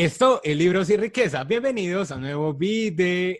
Esto 0.00 0.40
es 0.42 0.56
Libros 0.56 0.88
y 0.88 0.96
Riqueza. 0.96 1.44
Bienvenidos 1.44 2.10
a 2.10 2.14
un 2.14 2.22
nuevo 2.22 2.54
video. 2.54 3.36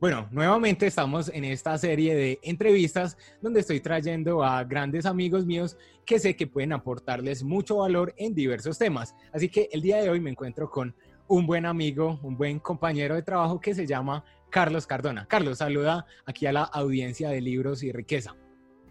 Bueno, 0.00 0.26
nuevamente 0.32 0.88
estamos 0.88 1.28
en 1.32 1.44
esta 1.44 1.78
serie 1.78 2.16
de 2.16 2.40
entrevistas 2.42 3.16
donde 3.40 3.60
estoy 3.60 3.78
trayendo 3.78 4.42
a 4.42 4.64
grandes 4.64 5.06
amigos 5.06 5.46
míos 5.46 5.76
que 6.04 6.18
sé 6.18 6.34
que 6.34 6.48
pueden 6.48 6.72
aportarles 6.72 7.44
mucho 7.44 7.76
valor 7.76 8.12
en 8.16 8.34
diversos 8.34 8.76
temas. 8.76 9.14
Así 9.32 9.48
que 9.48 9.68
el 9.70 9.82
día 9.82 9.98
de 9.98 10.10
hoy 10.10 10.18
me 10.18 10.30
encuentro 10.30 10.68
con 10.68 10.96
un 11.28 11.46
buen 11.46 11.66
amigo, 11.66 12.18
un 12.22 12.36
buen 12.36 12.58
compañero 12.58 13.14
de 13.14 13.22
trabajo 13.22 13.60
que 13.60 13.74
se 13.74 13.86
llama 13.86 14.24
Carlos 14.50 14.86
Cardona. 14.86 15.26
Carlos, 15.26 15.58
saluda 15.58 16.06
aquí 16.26 16.46
a 16.46 16.52
la 16.52 16.64
audiencia 16.64 17.28
de 17.28 17.40
Libros 17.40 17.82
y 17.82 17.92
Riqueza. 17.92 18.34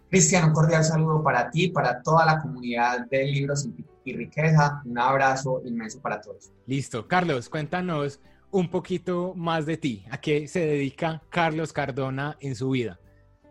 Cristian, 0.09 0.45
un 0.45 0.53
cordial 0.53 0.83
saludo 0.83 1.21
para 1.21 1.49
ti, 1.49 1.67
para 1.67 2.01
toda 2.01 2.25
la 2.25 2.39
comunidad 2.39 3.07
de 3.07 3.25
Libros 3.25 3.67
y 4.05 4.15
Riqueza. 4.15 4.81
Un 4.85 4.97
abrazo 4.97 5.61
inmenso 5.65 5.99
para 5.99 6.21
todos. 6.21 6.51
Listo. 6.65 7.07
Carlos, 7.07 7.49
cuéntanos 7.49 8.21
un 8.51 8.69
poquito 8.69 9.33
más 9.35 9.65
de 9.65 9.77
ti. 9.77 10.05
¿A 10.09 10.17
qué 10.19 10.47
se 10.47 10.61
dedica 10.61 11.21
Carlos 11.29 11.73
Cardona 11.73 12.37
en 12.39 12.55
su 12.55 12.69
vida? 12.69 12.99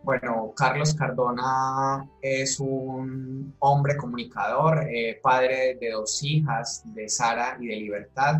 Bueno, 0.02 0.52
Carlos 0.56 0.94
Cardona 0.94 2.08
es 2.22 2.60
un 2.60 3.52
hombre 3.58 3.96
comunicador, 3.96 4.86
eh, 4.88 5.18
padre 5.20 5.76
de 5.80 5.90
dos 5.90 6.22
hijas, 6.22 6.82
de 6.94 7.08
Sara 7.08 7.58
y 7.60 7.66
de 7.66 7.76
Libertad, 7.76 8.36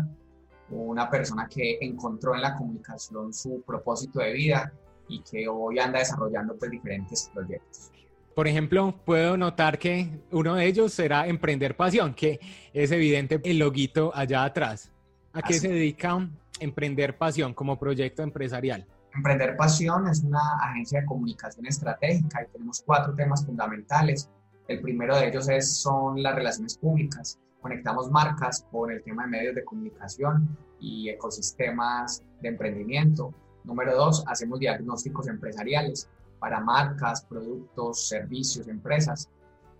una 0.69 1.09
persona 1.09 1.47
que 1.47 1.77
encontró 1.81 2.35
en 2.35 2.41
la 2.41 2.55
comunicación 2.55 3.33
su 3.33 3.61
propósito 3.61 4.19
de 4.19 4.33
vida 4.33 4.73
y 5.07 5.21
que 5.21 5.47
hoy 5.47 5.79
anda 5.79 5.99
desarrollando 5.99 6.57
pues, 6.57 6.71
diferentes 6.71 7.29
proyectos. 7.33 7.91
Por 8.35 8.47
ejemplo, 8.47 8.93
puedo 9.03 9.35
notar 9.35 9.79
que 9.79 10.21
uno 10.31 10.55
de 10.55 10.65
ellos 10.67 10.93
será 10.93 11.27
Emprender 11.27 11.75
Pasión, 11.75 12.13
que 12.13 12.39
es 12.71 12.91
evidente 12.91 13.41
el 13.43 13.57
loguito 13.57 14.11
allá 14.13 14.43
atrás. 14.43 14.91
¿A 15.33 15.41
qué 15.41 15.53
se 15.53 15.69
dedica 15.69 16.29
Emprender 16.59 17.17
Pasión 17.17 17.53
como 17.53 17.79
proyecto 17.79 18.21
empresarial? 18.21 18.85
Emprender 19.15 19.57
Pasión 19.57 20.07
es 20.07 20.21
una 20.23 20.41
agencia 20.61 21.01
de 21.01 21.07
comunicación 21.07 21.65
estratégica 21.65 22.43
y 22.43 22.51
tenemos 22.51 22.83
cuatro 22.85 23.15
temas 23.15 23.43
fundamentales. 23.43 24.29
El 24.67 24.81
primero 24.81 25.17
de 25.17 25.29
ellos 25.29 25.49
es, 25.49 25.77
son 25.77 26.21
las 26.21 26.35
relaciones 26.35 26.77
públicas. 26.77 27.39
Conectamos 27.67 28.09
marcas 28.09 28.65
con 28.71 28.91
el 28.91 29.03
tema 29.03 29.23
de 29.23 29.29
medios 29.29 29.55
de 29.55 29.65
comunicación 29.65 30.57
y 30.79 31.09
ecosistemas 31.09 32.23
de 32.41 32.47
emprendimiento. 32.47 33.33
Número 33.65 33.93
dos, 33.93 34.23
hacemos 34.25 34.59
diagnósticos 34.59 35.27
empresariales 35.27 36.09
para 36.39 36.61
marcas, 36.61 37.25
productos, 37.25 38.07
servicios, 38.07 38.69
empresas. 38.69 39.27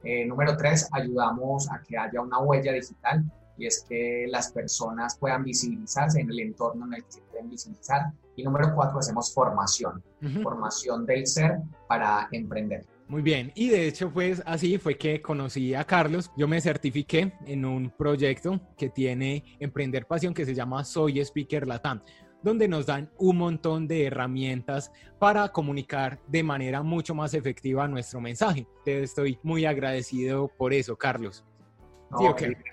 Eh, 0.04 0.26
número 0.26 0.58
tres, 0.58 0.90
ayudamos 0.92 1.72
a 1.72 1.82
que 1.82 1.98
haya 1.98 2.20
una 2.20 2.40
huella 2.40 2.74
digital 2.74 3.24
y 3.58 3.68
es 3.68 3.86
que 3.88 4.26
las 4.28 4.52
personas 4.52 5.18
puedan 5.18 5.46
visibilizarse 5.46 6.20
en 6.20 6.30
el 6.30 6.42
entorno 6.42 6.88
en 6.88 6.96
el 6.96 7.06
que 7.06 7.12
se 7.14 7.22
pueden 7.22 7.50
visibilizar. 7.50 8.12
Y 8.36 8.44
número 8.44 8.76
cuatro, 8.76 9.00
hacemos 9.00 9.34
formación, 9.34 10.04
formación 10.44 11.06
del 11.06 11.26
ser 11.26 11.60
para 11.88 12.28
emprender. 12.34 12.86
Muy 13.08 13.22
bien, 13.22 13.52
y 13.56 13.70
de 13.70 13.88
hecho 13.88 14.12
pues 14.12 14.44
así 14.46 14.78
fue 14.78 14.98
que 14.98 15.22
conocí 15.22 15.74
a 15.74 15.86
Carlos. 15.86 16.32
Yo 16.36 16.48
me 16.48 16.60
certifiqué 16.60 17.34
en 17.46 17.64
un 17.64 17.90
proyecto 17.90 18.60
que 18.78 18.90
tiene 18.90 19.44
Emprender 19.60 20.06
Pasión 20.06 20.34
que 20.34 20.46
se 20.46 20.54
llama 20.54 20.84
Soy 20.84 21.20
Speaker 21.20 21.68
Latam 21.68 22.02
donde 22.44 22.68
nos 22.68 22.86
dan 22.86 23.10
un 23.18 23.38
montón 23.38 23.88
de 23.88 24.06
herramientas 24.06 24.92
para 25.20 25.50
comunicar 25.50 26.20
de 26.28 26.44
manera 26.44 26.84
mucho 26.84 27.16
más 27.16 27.34
efectiva 27.34 27.88
nuestro 27.88 28.22
mensaje. 28.22 28.68
Te 28.86 29.02
estoy 29.02 29.40
muy 29.42 29.66
agradecido 29.66 30.48
por 30.48 30.72
eso, 30.72 30.96
Carlos 30.96 31.44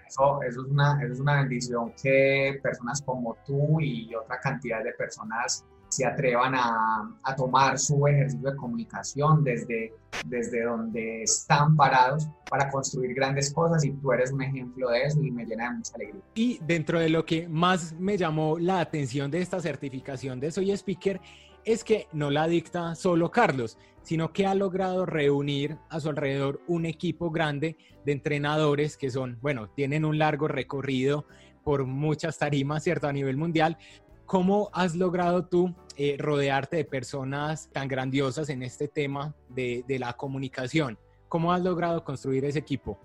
eso, 0.06 0.42
es 0.42 0.56
una, 0.56 1.02
es 1.02 1.18
una 1.18 1.40
bendición 1.40 1.92
que 2.00 2.58
personas 2.62 3.02
como 3.02 3.36
tú 3.46 3.80
y 3.80 4.14
otra 4.14 4.38
cantidad 4.40 4.82
de 4.84 4.92
personas 4.92 5.66
se 5.94 6.04
atrevan 6.04 6.54
a, 6.54 7.16
a, 7.22 7.36
tomar 7.36 7.78
su 7.78 8.06
ejercicio 8.06 8.50
de 8.50 8.56
comunicación 8.56 9.44
desde, 9.44 9.92
desde 10.26 10.64
donde 10.64 11.22
están 11.22 11.76
parados 11.76 12.28
para 12.50 12.70
construir 12.70 13.14
grandes 13.14 13.52
cosas 13.52 13.84
y 13.84 13.92
tú 13.92 14.12
eres 14.12 14.32
un 14.32 14.42
ejemplo 14.42 14.90
de 14.90 15.02
eso 15.02 15.22
y 15.22 15.30
me 15.30 15.44
llena 15.44 15.70
de 15.70 15.76
mucha 15.76 15.94
alegría. 15.94 16.22
Y 16.34 16.58
dentro 16.66 16.98
de 16.98 17.08
lo 17.08 17.24
que 17.24 17.48
más 17.48 17.92
me 17.92 18.16
llamó 18.16 18.58
la 18.58 18.80
atención 18.80 19.30
de 19.30 19.40
esta 19.40 19.60
certificación 19.60 20.40
de 20.40 20.50
Soy 20.50 20.72
Speaker 20.72 21.20
es 21.64 21.84
que 21.84 22.08
no 22.12 22.30
la 22.30 22.46
dicta 22.46 22.94
solo 22.94 23.30
Carlos, 23.30 23.78
sino 24.02 24.32
que 24.32 24.46
ha 24.46 24.54
logrado 24.54 25.06
reunir 25.06 25.78
a 25.88 26.00
su 26.00 26.10
alrededor 26.10 26.60
un 26.66 26.86
equipo 26.86 27.30
grande 27.30 27.76
de 28.04 28.12
entrenadores 28.12 28.96
que 28.96 29.10
son, 29.10 29.38
bueno, 29.40 29.68
tienen 29.70 30.04
un 30.04 30.18
largo 30.18 30.46
recorrido 30.46 31.24
por 31.64 31.86
muchas 31.86 32.38
tarimas, 32.38 32.84
¿cierto? 32.84 33.08
A 33.08 33.12
nivel 33.12 33.36
mundial. 33.36 33.78
¿Cómo 34.26 34.70
has 34.72 34.94
logrado 34.94 35.46
tú 35.46 35.74
eh, 35.96 36.16
rodearte 36.18 36.76
de 36.76 36.84
personas 36.84 37.68
tan 37.72 37.88
grandiosas 37.88 38.48
en 38.48 38.62
este 38.62 38.88
tema 38.88 39.34
de, 39.48 39.84
de 39.86 39.98
la 39.98 40.14
comunicación? 40.14 40.98
¿Cómo 41.28 41.52
has 41.52 41.62
logrado 41.62 42.04
construir 42.04 42.44
ese 42.44 42.58
equipo? 42.60 42.98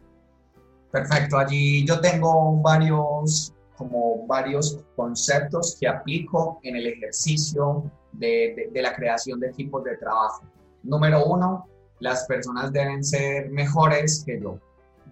Perfecto, 0.91 1.37
allí 1.37 1.85
yo 1.85 1.99
tengo 1.99 2.57
varios 2.61 3.53
como 3.79 4.27
varios 4.27 4.77
conceptos 4.97 5.77
que 5.79 5.87
aplico 5.87 6.59
en 6.63 6.75
el 6.75 6.85
ejercicio 6.85 7.89
de, 8.11 8.69
la 8.73 8.93
creación 8.93 9.39
de 9.39 9.47
equipos 9.47 9.85
de 9.85 9.95
trabajo. 9.95 10.43
Número 10.83 11.25
uno, 11.25 11.65
las 12.01 12.25
personas 12.25 12.73
deben 12.73 13.05
ser 13.05 13.49
mejores 13.49 14.21
que 14.25 14.41
yo. 14.41 14.59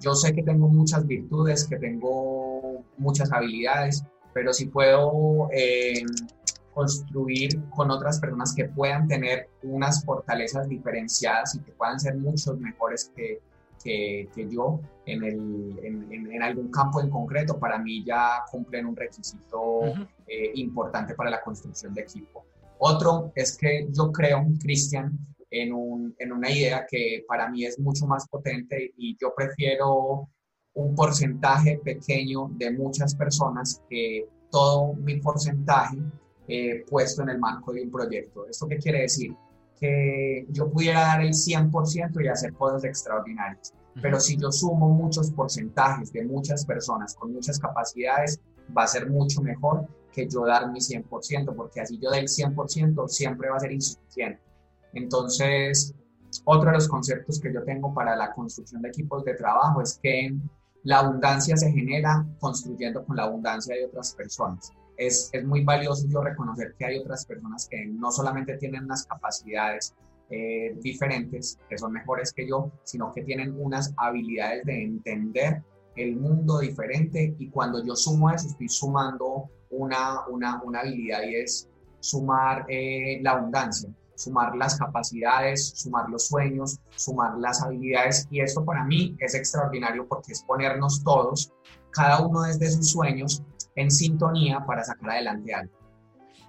Yo 0.01 0.15
sé 0.15 0.33
que 0.33 0.43
tengo 0.43 0.67
muchas 0.67 1.07
virtudes, 1.07 1.65
que 1.65 1.77
tengo 1.77 2.83
muchas 2.97 3.31
habilidades, 3.31 4.03
pero 4.33 4.51
si 4.51 4.65
puedo 4.65 5.47
eh, 5.53 6.03
construir 6.77 7.59
con 7.71 7.89
otras 7.89 8.19
personas 8.19 8.53
que 8.53 8.65
puedan 8.65 9.07
tener 9.07 9.49
unas 9.63 10.05
fortalezas 10.05 10.69
diferenciadas 10.69 11.55
y 11.55 11.59
que 11.61 11.71
puedan 11.71 11.99
ser 11.99 12.15
muchos 12.17 12.55
mejores 12.59 13.11
que, 13.15 13.41
que, 13.83 14.47
yo 14.47 14.79
en, 15.07 15.23
el, 15.23 15.79
en, 15.81 16.31
en, 16.31 16.43
algún 16.43 16.69
campo 16.69 17.01
en 17.01 17.09
concreto, 17.09 17.57
para 17.57 17.79
mí 17.79 18.03
ya 18.05 18.43
cumplen 18.51 18.85
un 18.85 18.95
requisito 18.95 19.85
eh, 20.27 20.51
importante 20.53 21.15
para 21.15 21.31
la 21.31 21.41
construcción 21.41 21.95
de 21.95 22.01
equipo. 22.01 22.45
Otro 22.77 23.31
es 23.33 23.57
que 23.57 23.87
yo 23.91 24.11
creo, 24.11 24.45
Cristian, 24.61 25.17
en, 25.49 25.73
un, 25.73 26.13
en 26.19 26.31
una 26.31 26.51
idea 26.51 26.85
que 26.87 27.25
para 27.27 27.49
mí 27.49 27.65
es 27.65 27.79
mucho 27.79 28.05
más 28.05 28.27
potente 28.27 28.93
y 28.97 29.17
yo 29.19 29.33
prefiero 29.35 30.29
un 30.75 30.93
porcentaje 30.93 31.81
pequeño 31.83 32.51
de 32.51 32.69
muchas 32.69 33.15
personas 33.15 33.81
que 33.89 34.27
todo 34.51 34.93
mi 34.93 35.15
porcentaje 35.15 35.97
eh, 36.47 36.85
puesto 36.89 37.21
en 37.23 37.29
el 37.29 37.39
marco 37.39 37.73
de 37.73 37.83
un 37.83 37.91
proyecto. 37.91 38.45
¿Esto 38.47 38.67
qué 38.67 38.77
quiere 38.77 39.01
decir? 39.01 39.35
que 39.79 40.45
yo 40.49 40.69
pudiera 40.69 41.01
dar 41.01 41.21
el 41.21 41.33
100% 41.33 42.23
y 42.23 42.27
hacer 42.27 42.53
cosas 42.53 42.83
extraordinarias. 42.83 43.73
Pero 44.01 44.19
si 44.19 44.37
yo 44.37 44.51
sumo 44.51 44.89
muchos 44.89 45.31
porcentajes 45.31 46.11
de 46.13 46.23
muchas 46.23 46.65
personas 46.65 47.15
con 47.15 47.33
muchas 47.33 47.59
capacidades, 47.59 48.39
va 48.75 48.83
a 48.83 48.87
ser 48.87 49.09
mucho 49.09 49.41
mejor 49.41 49.87
que 50.11 50.27
yo 50.27 50.45
dar 50.45 50.71
mi 50.71 50.79
100%, 50.79 51.55
porque 51.55 51.81
así 51.81 51.99
yo 51.99 52.11
del 52.11 52.27
100% 52.27 53.07
siempre 53.07 53.49
va 53.49 53.57
a 53.57 53.59
ser 53.59 53.71
insuficiente. 53.71 54.41
Entonces, 54.93 55.93
otro 56.45 56.69
de 56.69 56.75
los 56.75 56.87
conceptos 56.87 57.39
que 57.39 57.53
yo 57.53 57.63
tengo 57.63 57.93
para 57.93 58.15
la 58.15 58.33
construcción 58.33 58.81
de 58.81 58.89
equipos 58.89 59.23
de 59.23 59.33
trabajo 59.33 59.81
es 59.81 59.99
que 60.01 60.35
la 60.83 60.99
abundancia 60.99 61.57
se 61.57 61.71
genera 61.71 62.25
construyendo 62.39 63.03
con 63.03 63.15
la 63.15 63.23
abundancia 63.23 63.75
de 63.75 63.85
otras 63.85 64.13
personas 64.13 64.71
es, 64.97 65.29
es 65.31 65.45
muy 65.45 65.63
valioso 65.63 66.05
reconocer 66.21 66.75
que 66.77 66.85
hay 66.85 66.97
otras 66.97 67.25
personas 67.25 67.67
que 67.69 67.85
no 67.85 68.11
solamente 68.11 68.57
tienen 68.57 68.85
unas 68.85 69.05
capacidades 69.05 69.95
eh, 70.29 70.75
diferentes, 70.81 71.57
que 71.69 71.77
son 71.77 71.93
mejores 71.93 72.33
que 72.33 72.47
yo, 72.47 72.71
sino 72.83 73.13
que 73.13 73.21
tienen 73.21 73.55
unas 73.57 73.93
habilidades 73.97 74.65
de 74.65 74.83
entender 74.83 75.63
el 75.95 76.17
mundo 76.17 76.59
diferente. 76.59 77.35
Y 77.39 77.49
cuando 77.49 77.83
yo 77.85 77.95
sumo 77.95 78.29
eso 78.29 78.47
estoy 78.47 78.67
sumando 78.67 79.49
una, 79.69 80.27
una, 80.27 80.61
una 80.63 80.81
habilidad 80.81 81.23
y 81.23 81.35
es 81.35 81.69
sumar 81.99 82.65
eh, 82.67 83.19
la 83.21 83.31
abundancia, 83.31 83.89
sumar 84.15 84.55
las 84.55 84.77
capacidades, 84.77 85.69
sumar 85.75 86.09
los 86.09 86.27
sueños, 86.27 86.79
sumar 86.95 87.37
las 87.37 87.61
habilidades. 87.63 88.27
Y 88.29 88.41
esto 88.41 88.65
para 88.65 88.83
mí 88.83 89.15
es 89.19 89.35
extraordinario 89.35 90.07
porque 90.07 90.33
es 90.33 90.43
ponernos 90.43 91.03
todos, 91.03 91.53
cada 91.91 92.21
uno 92.21 92.41
desde 92.41 92.69
sus 92.71 92.91
sueños, 92.91 93.43
en 93.77 93.89
sintonía 93.89 94.65
para 94.65 94.83
sacar 94.83 95.11
adelante 95.11 95.53
algo. 95.53 95.73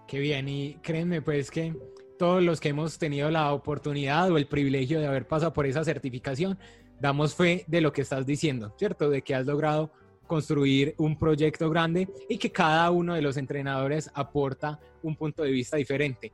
Qué 0.09 0.19
bien, 0.19 0.49
y 0.49 0.75
créanme 0.83 1.23
pues 1.23 1.51
que 1.51 1.77
todos 2.19 2.43
los 2.43 2.61
que 2.61 2.71
hemos 2.71 2.99
tenido 2.99 3.31
la 3.31 3.53
oportunidad 3.53 4.31
o 4.33 4.39
el 4.39 4.49
privilegio 4.49 4.99
de 4.99 5.07
haber 5.07 5.29
pasado 5.29 5.53
por 5.53 5.67
esa 5.67 5.85
certificación, 5.85 6.59
damos 7.01 7.35
fe 7.35 7.65
de 7.69 7.81
lo 7.81 7.93
que 7.93 8.03
estás 8.03 8.27
diciendo, 8.27 8.75
¿cierto? 8.77 9.09
De 9.09 9.23
que 9.23 9.35
has 9.35 9.47
logrado 9.47 9.93
construir 10.27 10.95
un 10.99 11.17
proyecto 11.17 11.71
grande 11.71 12.09
y 12.29 12.39
que 12.39 12.51
cada 12.51 12.91
uno 12.91 13.15
de 13.15 13.23
los 13.23 13.37
entrenadores 13.37 14.11
aporta 14.15 14.81
un 15.03 15.15
punto 15.15 15.43
de 15.43 15.51
vista 15.51 15.77
diferente. 15.77 16.33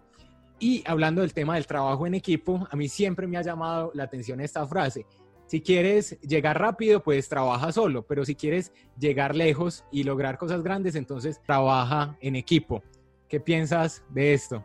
Y 0.59 0.83
hablando 0.87 1.21
del 1.21 1.35
tema 1.35 1.55
del 1.57 1.67
trabajo 1.67 2.07
en 2.07 2.15
equipo, 2.15 2.67
a 2.71 2.77
mí 2.77 2.89
siempre 2.89 3.27
me 3.27 3.37
ha 3.37 3.43
llamado 3.43 3.91
la 3.95 4.05
atención 4.05 4.41
esta 4.41 4.67
frase. 4.67 5.05
Si 5.47 5.61
quieres 5.61 6.19
llegar 6.21 6.59
rápido, 6.59 7.03
pues 7.03 7.29
trabaja 7.29 7.71
solo, 7.71 8.07
pero 8.07 8.25
si 8.25 8.35
quieres 8.35 8.73
llegar 8.99 9.35
lejos 9.35 9.85
y 9.93 10.05
lograr 10.05 10.39
cosas 10.39 10.63
grandes, 10.63 10.95
entonces 10.95 11.41
trabaja 11.47 12.17
en 12.21 12.37
equipo. 12.37 12.83
¿Qué 13.29 13.41
piensas 13.41 14.03
de 14.11 14.35
esto? 14.35 14.65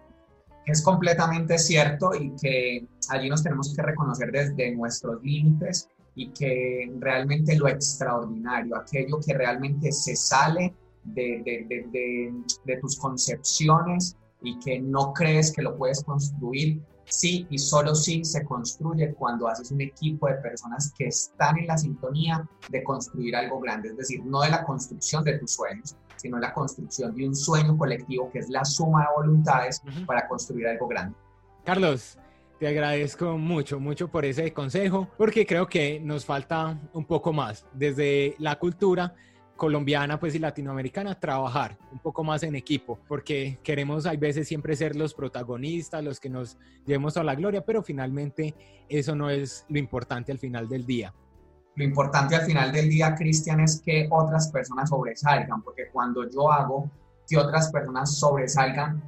Es 0.65 0.81
completamente 0.81 1.57
cierto 1.57 2.11
y 2.13 2.33
que 2.41 2.87
allí 3.09 3.29
nos 3.29 3.43
tenemos 3.43 3.73
que 3.75 3.81
reconocer 3.81 4.31
desde 4.31 4.75
nuestros 4.75 5.21
límites 5.23 5.89
y 6.15 6.29
que 6.31 6.91
realmente 6.99 7.57
lo 7.57 7.67
extraordinario, 7.67 8.75
aquello 8.75 9.19
que 9.25 9.33
realmente 9.33 9.91
se 9.91 10.15
sale 10.15 10.73
de, 11.03 11.41
de, 12.65 12.77
tus 12.77 12.97
concepciones 12.99 14.15
y 14.41 14.59
que 14.59 14.79
no 14.79 15.13
crees 15.13 15.51
que 15.51 15.61
lo 15.61 15.77
puedes 15.77 16.03
construir, 16.03 16.81
sí 17.09 17.47
y 17.49 17.57
solo 17.57 17.95
sí 17.95 18.23
se 18.23 18.43
construye 18.45 19.13
cuando 19.13 19.47
haces 19.47 19.71
un 19.71 19.81
equipo 19.81 20.27
de 20.27 20.35
personas 20.35 20.93
que 20.97 21.07
están 21.07 21.57
en 21.57 21.67
la 21.67 21.77
sintonía 21.77 22.47
de 22.69 22.83
construir 22.83 23.35
algo 23.35 23.59
grande, 23.59 23.89
es 23.89 23.97
decir, 23.97 24.23
no 24.23 24.41
de 24.41 24.49
la 24.49 24.63
construcción 24.63 25.23
de 25.23 25.37
tus 25.37 25.53
sueños, 25.53 25.95
sino 26.15 26.37
la 26.39 26.53
construcción 26.53 27.15
de 27.15 27.27
un 27.27 27.35
sueño 27.35 27.77
colectivo 27.77 28.29
que 28.31 28.39
es 28.39 28.49
la 28.49 28.63
suma 28.63 29.01
de 29.01 29.07
voluntades 29.15 29.81
para 30.05 30.27
construir 30.27 30.67
algo 30.67 30.87
grande. 30.87 31.15
Carlos, 31.65 32.17
te 32.59 32.67
agradezco 32.67 33.37
mucho, 33.37 33.79
mucho 33.79 34.09
por 34.09 34.25
ese 34.25 34.51
consejo, 34.51 35.07
porque 35.17 35.45
creo 35.45 35.67
que 35.67 35.99
nos 35.99 36.25
falta 36.25 36.77
un 36.93 37.05
poco 37.05 37.31
más. 37.31 37.65
Desde 37.73 38.35
la 38.37 38.59
cultura 38.59 39.15
colombiana 39.59 40.19
pues 40.19 40.33
y 40.33 40.39
latinoamericana 40.39 41.19
trabajar 41.19 41.77
un 41.91 41.99
poco 41.99 42.23
más 42.23 42.41
en 42.41 42.55
equipo 42.55 42.97
porque 43.07 43.59
queremos 43.61 44.07
hay 44.07 44.17
veces 44.17 44.47
siempre 44.47 44.75
ser 44.75 44.95
los 44.95 45.13
protagonistas 45.13 46.03
los 46.03 46.19
que 46.19 46.29
nos 46.29 46.57
llevemos 46.85 47.17
a 47.17 47.23
la 47.23 47.35
gloria 47.35 47.63
pero 47.63 47.83
finalmente 47.83 48.55
eso 48.87 49.15
no 49.15 49.29
es 49.29 49.65
lo 49.69 49.77
importante 49.77 50.31
al 50.31 50.39
final 50.39 50.67
del 50.67 50.85
día 50.85 51.13
lo 51.75 51.85
importante 51.85 52.35
al 52.35 52.41
final 52.41 52.73
del 52.73 52.89
día, 52.89 53.15
Cristian, 53.15 53.61
es 53.61 53.79
que 53.79 54.09
otras 54.11 54.51
personas 54.51 54.89
sobresalgan, 54.89 55.61
porque 55.61 55.83
cuando 55.93 56.29
yo 56.29 56.51
hago 56.51 56.91
que 57.25 57.37
otras 57.37 57.71
personas 57.71 58.17
sobresalgan 58.17 59.01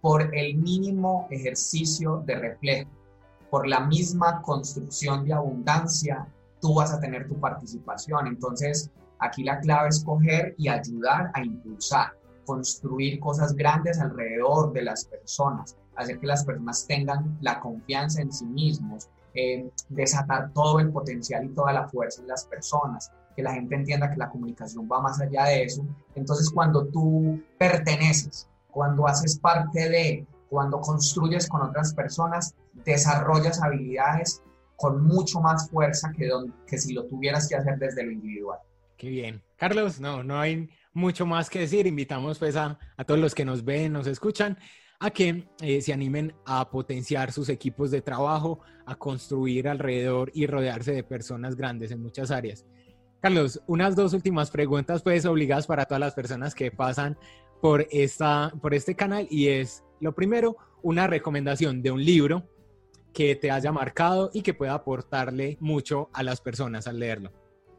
por 0.00 0.34
el 0.34 0.56
mínimo 0.56 1.28
ejercicio 1.30 2.20
de 2.26 2.34
reflejo, 2.34 2.90
por 3.48 3.68
la 3.68 3.86
misma 3.86 4.42
construcción 4.42 5.24
de 5.24 5.34
abundancia, 5.34 6.26
tú 6.60 6.74
vas 6.74 6.92
a 6.92 6.98
tener 6.98 7.28
tu 7.28 7.38
participación. 7.38 8.26
Entonces, 8.26 8.90
aquí 9.20 9.44
la 9.44 9.60
clave 9.60 9.88
es 9.88 10.04
coger 10.04 10.54
y 10.58 10.68
ayudar 10.68 11.30
a 11.34 11.42
impulsar, 11.42 12.14
construir 12.44 13.20
cosas 13.20 13.54
grandes 13.54 14.00
alrededor 14.00 14.72
de 14.72 14.82
las 14.82 15.04
personas, 15.04 15.76
hacer 15.96 16.18
que 16.18 16.26
las 16.26 16.44
personas 16.44 16.86
tengan 16.86 17.38
la 17.40 17.60
confianza 17.60 18.22
en 18.22 18.32
sí 18.32 18.46
mismos, 18.46 19.08
eh, 19.34 19.70
desatar 19.88 20.52
todo 20.52 20.80
el 20.80 20.90
potencial 20.90 21.44
y 21.44 21.50
toda 21.50 21.72
la 21.72 21.88
fuerza 21.88 22.20
en 22.22 22.28
las 22.28 22.44
personas, 22.46 23.12
que 23.36 23.42
la 23.42 23.52
gente 23.52 23.76
entienda 23.76 24.10
que 24.10 24.16
la 24.16 24.28
comunicación 24.28 24.88
va 24.90 25.00
más 25.00 25.20
allá 25.20 25.44
de 25.44 25.64
eso. 25.64 25.86
Entonces, 26.16 26.50
cuando 26.50 26.86
tú 26.86 27.40
perteneces, 27.58 28.48
cuando 28.70 29.06
haces 29.06 29.38
parte 29.38 29.88
de, 29.88 30.26
cuando 30.48 30.80
construyes 30.80 31.48
con 31.48 31.62
otras 31.62 31.94
personas, 31.94 32.54
desarrollas 32.84 33.62
habilidades 33.62 34.42
con 34.76 35.04
mucho 35.04 35.40
más 35.40 35.68
fuerza 35.70 36.10
que, 36.16 36.28
que 36.66 36.78
si 36.78 36.94
lo 36.94 37.04
tuvieras 37.04 37.46
que 37.46 37.54
hacer 37.54 37.78
desde 37.78 38.02
lo 38.02 38.10
individual. 38.10 38.58
Qué 39.00 39.08
bien. 39.08 39.42
Carlos, 39.56 39.98
no, 39.98 40.22
no 40.22 40.38
hay 40.38 40.68
mucho 40.92 41.24
más 41.24 41.48
que 41.48 41.60
decir. 41.60 41.86
Invitamos 41.86 42.38
pues 42.38 42.54
a, 42.54 42.78
todos 43.06 43.18
los 43.18 43.34
que 43.34 43.46
nos 43.46 43.64
ven, 43.64 43.94
nos 43.94 44.06
escuchan, 44.06 44.58
a 44.98 45.10
que 45.10 45.48
eh, 45.62 45.80
se 45.80 45.94
animen 45.94 46.34
a 46.44 46.68
potenciar 46.68 47.32
sus 47.32 47.48
equipos 47.48 47.90
de 47.90 48.02
trabajo, 48.02 48.60
a 48.84 48.96
construir 48.96 49.68
alrededor 49.68 50.30
y 50.34 50.46
rodearse 50.46 50.92
de 50.92 51.02
personas 51.02 51.56
grandes 51.56 51.92
en 51.92 52.02
muchas 52.02 52.30
áreas. 52.30 52.66
Carlos, 53.22 53.62
unas 53.66 53.96
dos 53.96 54.12
últimas 54.12 54.50
preguntas 54.50 55.02
pues 55.02 55.24
obligadas 55.24 55.66
para 55.66 55.86
todas 55.86 56.00
las 56.00 56.12
personas 56.12 56.54
que 56.54 56.70
pasan 56.70 57.16
por, 57.62 57.86
esta, 57.90 58.52
por 58.60 58.74
este 58.74 58.94
canal 58.94 59.26
y 59.30 59.48
es, 59.48 59.82
lo 60.00 60.14
primero, 60.14 60.58
una 60.82 61.06
recomendación 61.06 61.80
de 61.80 61.90
un 61.90 62.04
libro 62.04 62.50
que 63.14 63.34
te 63.34 63.50
haya 63.50 63.72
marcado 63.72 64.30
y 64.34 64.42
que 64.42 64.52
pueda 64.52 64.74
aportarle 64.74 65.56
mucho 65.58 66.10
a 66.12 66.22
las 66.22 66.42
personas 66.42 66.86
al 66.86 66.98
leerlo. 66.98 67.32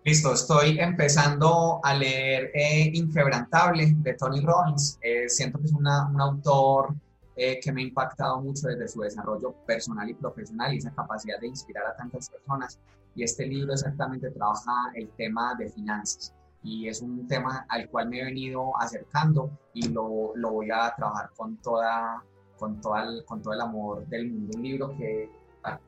Listo, 0.03 0.33
estoy 0.33 0.80
empezando 0.80 1.80
a 1.83 1.94
leer 1.94 2.50
eh, 2.56 2.89
Inquebrantable 2.92 3.94
de 3.98 4.15
Tony 4.15 4.42
Robbins. 4.42 4.98
Eh, 5.00 5.30
siento 5.30 5.59
que 5.59 5.65
es 5.65 5.74
un 5.74 5.88
autor 5.88 6.95
eh, 7.36 7.59
que 7.59 7.71
me 7.71 7.81
ha 7.81 7.83
impactado 7.86 8.42
mucho 8.42 8.68
desde 8.68 8.88
su 8.88 9.01
desarrollo 9.01 9.53
personal 9.68 10.09
y 10.09 10.15
profesional 10.15 10.74
y 10.74 10.77
esa 10.77 10.89
capacidad 10.89 11.39
de 11.39 11.45
inspirar 11.45 11.86
a 11.86 11.95
tantas 11.95 12.31
personas. 12.31 12.80
Y 13.13 13.21
este 13.21 13.45
libro 13.45 13.74
exactamente 13.74 14.31
trabaja 14.31 14.74
el 14.95 15.07
tema 15.09 15.53
de 15.53 15.69
finanzas 15.69 16.33
y 16.63 16.88
es 16.88 17.03
un 17.03 17.27
tema 17.27 17.68
al 17.69 17.88
cual 17.88 18.09
me 18.09 18.21
he 18.21 18.25
venido 18.25 18.75
acercando 18.80 19.51
y 19.75 19.88
lo, 19.89 20.31
lo 20.36 20.51
voy 20.51 20.71
a 20.71 20.95
trabajar 20.95 21.30
con, 21.38 21.57
toda, 21.57 22.24
con, 22.57 22.81
toda 22.81 23.03
el, 23.03 23.24
con 23.25 23.44
todo 23.44 23.53
el 23.53 23.62
amor 23.62 24.07
del 24.07 24.31
mundo. 24.31 24.57
Un 24.57 24.63
libro 24.63 24.98
que 24.98 25.30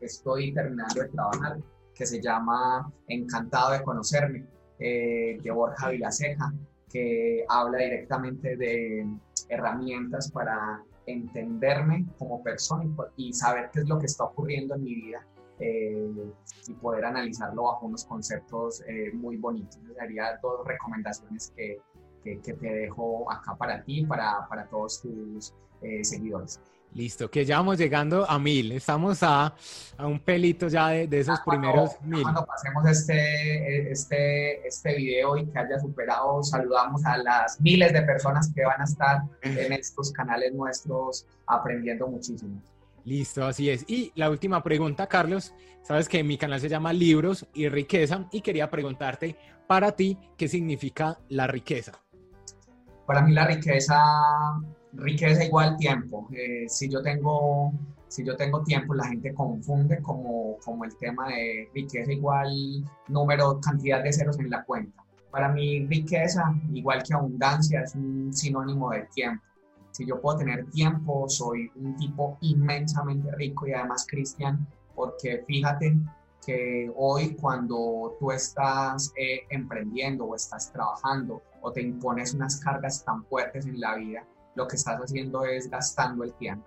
estoy 0.01 0.53
terminando 0.53 1.01
de 1.01 1.09
trabajar 1.09 1.57
que 1.93 2.05
se 2.05 2.21
llama 2.21 2.91
Encantado 3.07 3.71
de 3.71 3.83
conocerme, 3.83 4.45
eh, 4.79 5.37
de 5.41 5.51
Borja 5.51 5.89
Vilaseca, 5.89 6.53
que 6.89 7.45
habla 7.49 7.79
directamente 7.79 8.55
de 8.55 9.07
herramientas 9.49 10.31
para 10.31 10.83
entenderme 11.05 12.05
como 12.17 12.43
persona 12.43 12.89
y, 13.17 13.33
saber 13.33 13.69
qué 13.73 13.81
es 13.81 13.89
lo 13.89 13.99
que 13.99 14.05
está 14.05 14.23
ocurriendo 14.23 14.75
en 14.75 14.83
mi 14.83 14.95
vida 14.95 15.25
eh, 15.59 16.31
y 16.67 16.73
poder 16.75 17.05
analizarlo 17.05 17.63
bajo 17.63 17.85
unos 17.85 18.05
conceptos 18.05 18.81
eh, 18.87 19.11
muy 19.13 19.37
bonitos. 19.37 19.79
Serían 19.97 20.39
dos 20.41 20.65
recomendaciones 20.65 21.51
que, 21.55 21.79
que, 22.23 22.53
te 22.53 22.73
dejo 22.73 23.29
acá 23.31 23.55
para 23.55 23.83
ti, 23.83 24.05
para, 24.05 24.47
para 24.47 24.65
todos 24.67 25.01
tus 25.01 25.53
eh, 25.81 26.03
seguidores. 26.03 26.61
Listo, 26.95 27.29
que 27.29 27.43
ya 27.43 27.57
vamos 27.57 27.79
llegando 27.79 28.29
a 28.29 28.37
mil. 28.37 28.71
Estamos 28.71 29.23
a, 29.23 29.55
a 29.97 30.05
un 30.05 30.19
pelito 30.19 30.67
ya 30.67 30.89
de, 30.89 31.07
de 31.07 31.21
esos 31.21 31.39
primeros 31.39 31.99
mil. 32.03 32.21
Cuando 32.21 32.45
pasemos 32.45 32.85
este, 32.85 33.91
este, 33.91 34.67
este 34.67 34.95
video 34.95 35.37
y 35.37 35.45
que 35.47 35.57
haya 35.57 35.79
superado, 35.79 36.43
saludamos 36.43 37.03
a 37.05 37.17
las 37.17 37.59
miles 37.59 37.93
de 37.93 38.03
personas 38.03 38.51
que 38.53 38.63
van 38.63 38.81
a 38.81 38.83
estar 38.83 39.21
en 39.41 39.73
estos 39.73 40.11
canales 40.11 40.53
nuestros 40.53 41.25
aprendiendo 41.47 42.07
muchísimo. 42.07 42.61
Listo, 43.05 43.43
así 43.45 43.69
es. 43.69 43.83
Y 43.87 44.11
la 44.15 44.29
última 44.29 44.61
pregunta, 44.61 45.07
Carlos. 45.07 45.53
Sabes 45.81 46.07
que 46.07 46.23
mi 46.23 46.37
canal 46.37 46.61
se 46.61 46.69
llama 46.69 46.93
Libros 46.93 47.45
y 47.53 47.67
Riqueza 47.67 48.25
y 48.31 48.39
quería 48.39 48.69
preguntarte 48.69 49.35
para 49.67 49.91
ti 49.91 50.17
qué 50.37 50.47
significa 50.47 51.17
la 51.27 51.47
riqueza. 51.47 51.91
Para 53.05 53.21
mí 53.21 53.33
la 53.33 53.45
riqueza 53.45 54.01
riqueza 54.93 55.43
igual 55.43 55.77
tiempo. 55.77 56.27
Eh, 56.31 56.65
si, 56.67 56.89
yo 56.89 57.01
tengo, 57.01 57.73
si 58.07 58.25
yo 58.25 58.35
tengo 58.35 58.63
tiempo, 58.63 58.93
la 58.93 59.07
gente 59.07 59.33
confunde 59.33 60.01
como, 60.01 60.57
como 60.63 60.85
el 60.85 60.95
tema 60.97 61.29
de 61.29 61.69
riqueza 61.73 62.11
igual 62.11 62.49
número, 63.07 63.59
cantidad 63.59 64.03
de 64.03 64.13
ceros 64.13 64.39
en 64.39 64.49
la 64.49 64.63
cuenta. 64.63 65.03
Para 65.31 65.49
mí, 65.49 65.85
riqueza, 65.87 66.53
igual 66.71 67.01
que 67.03 67.13
abundancia, 67.13 67.81
es 67.81 67.95
un 67.95 68.31
sinónimo 68.33 68.91
de 68.91 69.07
tiempo. 69.13 69.43
Si 69.91 70.05
yo 70.05 70.19
puedo 70.21 70.37
tener 70.37 70.65
tiempo, 70.71 71.27
soy 71.27 71.71
un 71.75 71.95
tipo 71.97 72.37
inmensamente 72.41 73.31
rico 73.35 73.67
y 73.67 73.73
además 73.73 74.05
cristian, 74.09 74.67
porque 74.95 75.43
fíjate 75.47 75.97
que 76.45 76.91
hoy 76.95 77.35
cuando 77.35 78.15
tú 78.19 78.31
estás 78.31 79.13
eh, 79.15 79.41
emprendiendo 79.49 80.25
o 80.25 80.35
estás 80.35 80.71
trabajando 80.71 81.41
o 81.61 81.71
te 81.71 81.81
impones 81.81 82.33
unas 82.33 82.59
cargas 82.59 83.03
tan 83.05 83.23
fuertes 83.25 83.65
en 83.65 83.79
la 83.79 83.95
vida, 83.95 84.23
lo 84.55 84.67
que 84.67 84.75
estás 84.75 84.99
haciendo 84.99 85.45
es 85.45 85.69
gastando 85.69 86.23
el 86.23 86.33
tiempo. 86.33 86.65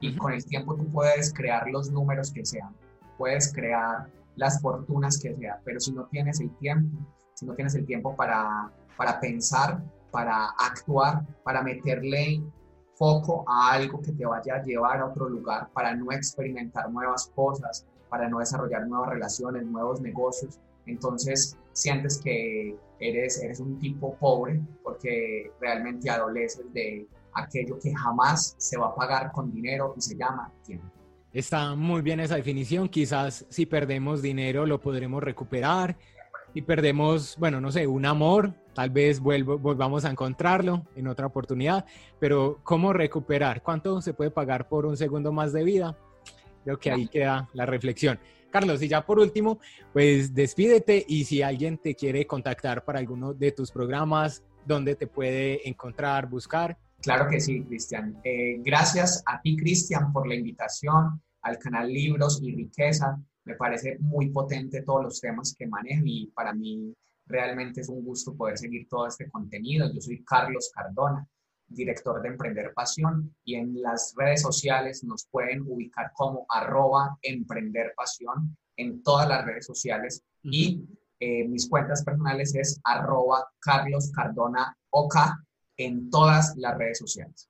Y 0.00 0.16
con 0.16 0.32
el 0.32 0.44
tiempo 0.44 0.74
tú 0.74 0.86
puedes 0.88 1.32
crear 1.32 1.68
los 1.68 1.90
números 1.90 2.32
que 2.32 2.44
sean, 2.44 2.74
puedes 3.18 3.52
crear 3.52 4.08
las 4.36 4.60
fortunas 4.60 5.18
que 5.18 5.34
sean, 5.36 5.58
pero 5.64 5.78
si 5.78 5.92
no 5.92 6.06
tienes 6.06 6.40
el 6.40 6.50
tiempo, 6.56 6.98
si 7.34 7.46
no 7.46 7.54
tienes 7.54 7.74
el 7.74 7.86
tiempo 7.86 8.16
para, 8.16 8.70
para 8.96 9.20
pensar, 9.20 9.82
para 10.10 10.46
actuar, 10.58 11.24
para 11.44 11.62
meterle 11.62 12.42
foco 12.94 13.44
a 13.46 13.72
algo 13.72 14.00
que 14.00 14.12
te 14.12 14.26
vaya 14.26 14.56
a 14.56 14.62
llevar 14.62 15.00
a 15.00 15.06
otro 15.06 15.28
lugar, 15.28 15.68
para 15.72 15.94
no 15.94 16.12
experimentar 16.12 16.90
nuevas 16.90 17.30
cosas, 17.34 17.86
para 18.08 18.28
no 18.28 18.40
desarrollar 18.40 18.86
nuevas 18.86 19.10
relaciones, 19.10 19.64
nuevos 19.64 20.00
negocios, 20.00 20.58
entonces 20.86 21.56
sientes 21.72 22.20
que 22.20 22.76
eres, 22.98 23.42
eres 23.42 23.60
un 23.60 23.78
tipo 23.78 24.14
pobre 24.16 24.60
porque 24.82 25.50
realmente 25.60 26.10
adoleces 26.10 26.72
de 26.72 27.06
aquello 27.34 27.78
que 27.78 27.94
jamás 27.94 28.54
se 28.58 28.78
va 28.78 28.88
a 28.88 28.94
pagar 28.94 29.32
con 29.32 29.52
dinero 29.52 29.94
y 29.96 30.00
se 30.00 30.16
llama 30.16 30.50
tiempo. 30.64 30.86
Está 31.32 31.74
muy 31.74 32.02
bien 32.02 32.20
esa 32.20 32.36
definición. 32.36 32.88
Quizás 32.88 33.46
si 33.48 33.64
perdemos 33.66 34.20
dinero 34.20 34.66
lo 34.66 34.80
podremos 34.80 35.22
recuperar 35.22 35.96
y 36.54 36.62
perdemos, 36.62 37.36
bueno, 37.38 37.60
no 37.60 37.72
sé, 37.72 37.86
un 37.86 38.04
amor, 38.04 38.52
tal 38.74 38.90
vez 38.90 39.20
vuelvo, 39.20 39.58
volvamos 39.58 40.04
a 40.04 40.10
encontrarlo 40.10 40.86
en 40.94 41.08
otra 41.08 41.26
oportunidad, 41.26 41.86
pero 42.20 42.60
¿cómo 42.62 42.92
recuperar? 42.92 43.62
¿Cuánto 43.62 44.02
se 44.02 44.12
puede 44.12 44.30
pagar 44.30 44.68
por 44.68 44.84
un 44.84 44.96
segundo 44.96 45.32
más 45.32 45.52
de 45.52 45.64
vida? 45.64 45.96
Creo 46.64 46.78
que 46.78 46.90
ahí 46.90 47.08
queda 47.08 47.48
la 47.54 47.66
reflexión. 47.66 48.18
Carlos, 48.50 48.82
y 48.82 48.88
ya 48.88 49.04
por 49.04 49.18
último, 49.18 49.58
pues 49.94 50.34
despídete 50.34 51.04
y 51.08 51.24
si 51.24 51.40
alguien 51.40 51.78
te 51.78 51.94
quiere 51.94 52.26
contactar 52.26 52.84
para 52.84 52.98
alguno 52.98 53.32
de 53.32 53.50
tus 53.52 53.70
programas, 53.70 54.44
¿dónde 54.66 54.94
te 54.94 55.06
puede 55.06 55.66
encontrar, 55.66 56.28
buscar? 56.28 56.76
Claro 57.02 57.28
que 57.28 57.40
sí, 57.40 57.64
Cristian. 57.64 58.20
Eh, 58.22 58.58
gracias 58.64 59.24
a 59.26 59.40
ti, 59.42 59.56
Cristian, 59.56 60.12
por 60.12 60.28
la 60.28 60.36
invitación 60.36 61.20
al 61.42 61.58
canal 61.58 61.92
Libros 61.92 62.40
y 62.40 62.54
Riqueza. 62.54 63.20
Me 63.44 63.56
parece 63.56 63.98
muy 63.98 64.30
potente 64.30 64.82
todos 64.82 65.02
los 65.02 65.20
temas 65.20 65.52
que 65.58 65.66
manejan 65.66 66.06
y 66.06 66.28
para 66.28 66.54
mí 66.54 66.94
realmente 67.26 67.80
es 67.80 67.88
un 67.88 68.04
gusto 68.04 68.36
poder 68.36 68.56
seguir 68.56 68.86
todo 68.88 69.08
este 69.08 69.28
contenido. 69.28 69.92
Yo 69.92 70.00
soy 70.00 70.22
Carlos 70.22 70.70
Cardona, 70.72 71.26
director 71.66 72.22
de 72.22 72.28
Emprender 72.28 72.72
Pasión 72.72 73.34
y 73.44 73.56
en 73.56 73.82
las 73.82 74.14
redes 74.16 74.42
sociales 74.42 75.02
nos 75.02 75.26
pueden 75.26 75.62
ubicar 75.62 76.12
como 76.14 76.46
arroba 76.48 77.18
Emprender 77.22 77.94
Pasión 77.96 78.56
en 78.76 79.02
todas 79.02 79.28
las 79.28 79.44
redes 79.44 79.66
sociales 79.66 80.22
y 80.44 80.84
eh, 81.18 81.48
mis 81.48 81.68
cuentas 81.68 82.04
personales 82.04 82.54
es 82.54 82.80
arroba 82.84 83.44
Carlos 83.58 84.12
Cardona 84.14 84.76
en 85.84 86.10
todas 86.10 86.54
las 86.56 86.76
redes 86.76 86.98
sociales. 86.98 87.48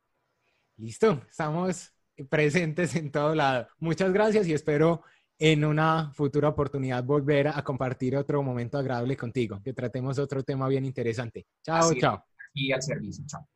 Listo, 0.76 1.22
estamos 1.28 1.92
presentes 2.28 2.94
en 2.96 3.10
todo 3.10 3.34
lado. 3.34 3.68
Muchas 3.78 4.12
gracias 4.12 4.46
y 4.46 4.52
espero 4.52 5.02
en 5.38 5.64
una 5.64 6.12
futura 6.14 6.48
oportunidad 6.50 7.02
volver 7.02 7.48
a 7.48 7.62
compartir 7.62 8.16
otro 8.16 8.42
momento 8.42 8.78
agradable 8.78 9.16
contigo, 9.16 9.60
que 9.62 9.72
tratemos 9.72 10.18
otro 10.18 10.42
tema 10.42 10.68
bien 10.68 10.84
interesante. 10.84 11.46
Chao, 11.64 11.92
chao. 11.94 12.24
Y 12.54 12.70
al 12.72 12.82
servicio, 12.82 13.24
chao. 13.26 13.48